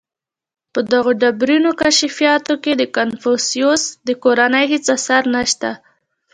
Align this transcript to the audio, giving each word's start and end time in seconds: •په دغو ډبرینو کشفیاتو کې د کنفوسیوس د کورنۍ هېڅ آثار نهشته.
•په 0.73 0.79
دغو 0.91 1.11
ډبرینو 1.21 1.71
کشفیاتو 1.81 2.53
کې 2.63 2.71
د 2.77 2.83
کنفوسیوس 2.95 3.83
د 4.07 4.09
کورنۍ 4.23 4.65
هېڅ 4.71 4.85
آثار 4.97 5.23
نهشته. 5.33 5.69